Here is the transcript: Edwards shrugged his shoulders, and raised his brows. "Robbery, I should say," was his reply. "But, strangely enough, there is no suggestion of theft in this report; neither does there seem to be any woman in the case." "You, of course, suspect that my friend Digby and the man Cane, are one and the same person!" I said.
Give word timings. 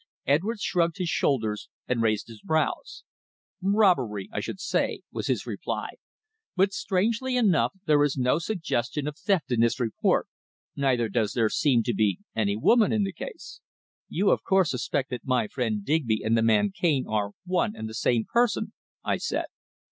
Edwards 0.25 0.63
shrugged 0.63 0.97
his 0.97 1.09
shoulders, 1.09 1.69
and 1.87 2.01
raised 2.01 2.27
his 2.27 2.41
brows. 2.41 3.03
"Robbery, 3.61 4.29
I 4.33 4.39
should 4.39 4.59
say," 4.59 5.01
was 5.11 5.27
his 5.27 5.45
reply. 5.45 5.89
"But, 6.55 6.73
strangely 6.73 7.37
enough, 7.37 7.73
there 7.85 8.03
is 8.03 8.17
no 8.17 8.39
suggestion 8.39 9.07
of 9.07 9.15
theft 9.15 9.51
in 9.51 9.59
this 9.59 9.79
report; 9.79 10.27
neither 10.75 11.07
does 11.07 11.33
there 11.33 11.49
seem 11.49 11.83
to 11.83 11.93
be 11.93 12.17
any 12.35 12.57
woman 12.57 12.91
in 12.91 13.03
the 13.03 13.13
case." 13.13 13.59
"You, 14.09 14.31
of 14.31 14.43
course, 14.43 14.71
suspect 14.71 15.11
that 15.11 15.21
my 15.23 15.47
friend 15.47 15.85
Digby 15.85 16.23
and 16.23 16.35
the 16.35 16.41
man 16.41 16.71
Cane, 16.75 17.05
are 17.07 17.33
one 17.45 17.75
and 17.75 17.87
the 17.87 17.93
same 17.93 18.25
person!" 18.25 18.73
I 19.03 19.17
said. 19.17 19.45